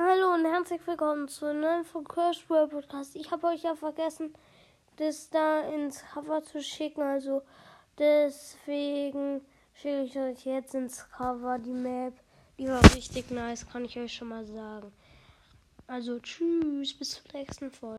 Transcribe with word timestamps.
Hallo 0.00 0.32
und 0.32 0.44
herzlich 0.44 0.80
willkommen 0.86 1.26
zu 1.26 1.46
einem 1.46 1.60
neuen 1.60 1.84
von 1.84 2.04
Curse 2.04 2.42
World 2.46 2.70
Podcast. 2.70 3.16
Ich 3.16 3.32
habe 3.32 3.48
euch 3.48 3.64
ja 3.64 3.74
vergessen, 3.74 4.32
das 4.94 5.28
da 5.28 5.62
ins 5.62 6.04
Cover 6.14 6.40
zu 6.44 6.62
schicken. 6.62 7.02
Also 7.02 7.42
deswegen 7.98 9.40
schicke 9.74 10.02
ich 10.02 10.16
euch 10.16 10.46
jetzt 10.46 10.76
ins 10.76 11.04
Cover 11.10 11.58
die 11.58 11.72
Map. 11.72 12.14
Die 12.58 12.68
war 12.68 12.80
richtig 12.94 13.32
nice, 13.32 13.68
kann 13.68 13.86
ich 13.86 13.98
euch 13.98 14.14
schon 14.14 14.28
mal 14.28 14.44
sagen. 14.44 14.92
Also 15.88 16.20
tschüss, 16.20 16.96
bis 16.96 17.20
zur 17.20 17.32
nächsten 17.32 17.72
Folge. 17.72 17.86